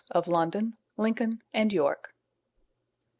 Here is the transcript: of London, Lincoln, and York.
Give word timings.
of 0.09 0.27
London, 0.27 0.75
Lincoln, 0.97 1.43
and 1.53 1.71
York. 1.71 2.15